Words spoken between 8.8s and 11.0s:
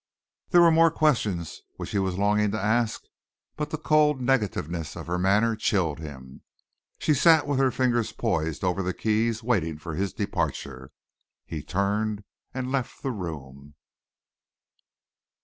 the keys, waiting for his departure.